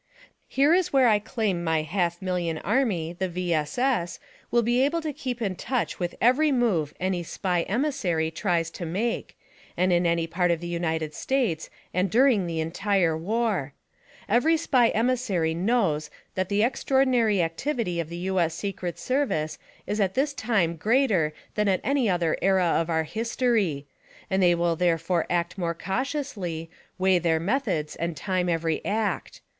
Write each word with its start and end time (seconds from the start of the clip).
Here 0.47 0.73
is 0.73 0.91
where 0.91 1.07
I 1.07 1.19
claim 1.19 1.63
my 1.63 1.83
half 1.83 2.23
million 2.23 2.57
army— 2.57 3.13
^the 3.19 3.29
V. 3.29 3.53
S. 3.53 3.77
S.— 3.77 4.19
will 4.49 4.63
be 4.63 4.81
able 4.83 4.99
to 4.99 5.13
keep 5.13 5.43
in 5.43 5.55
touch 5.55 5.99
with 5.99 6.15
every 6.19 6.51
move 6.51 6.91
any 6.99 7.21
Spy 7.21 7.61
emissary 7.69 8.31
tries 8.31 8.71
tries 8.71 8.71
to 8.79 8.85
make, 8.87 9.37
and 9.77 9.93
in 9.93 10.07
any 10.07 10.25
part 10.25 10.49
of 10.49 10.59
the 10.59 10.65
United 10.65 11.13
States, 11.13 11.69
and 11.93 12.09
during 12.09 12.47
the 12.47 12.59
entire 12.59 13.15
war. 13.15 13.73
Every 14.27 14.57
Spy 14.57 14.87
emissary 14.87 15.53
knows 15.53 16.09
that 16.33 16.49
the 16.49 16.63
extraordinary 16.63 17.43
activity 17.43 17.99
of 17.99 18.09
the 18.09 18.17
U. 18.25 18.39
S. 18.39 18.55
Secret 18.55 18.97
Service 18.97 19.59
is 19.85 20.01
at 20.01 20.15
this 20.15 20.33
time 20.33 20.77
greater 20.77 21.31
than 21.53 21.67
at 21.67 21.79
any 21.83 22.09
other 22.09 22.37
era 22.41 22.65
of 22.75 22.89
our 22.89 23.03
history; 23.03 23.85
and 24.31 24.41
they 24.41 24.55
will 24.55 24.75
therefore 24.75 25.27
act 25.29 25.59
more 25.59 25.75
cautiously, 25.75 26.71
weigh 26.97 27.19
their 27.19 27.39
methods 27.39 27.95
and 27.95 28.17
time 28.17 28.49
every 28.49 28.83
act. 28.83 29.41